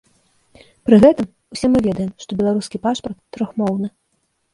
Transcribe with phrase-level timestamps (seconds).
[0.89, 3.87] Пры гэтым, усе мы ведаем, што беларускі пашпарт трохмоўны.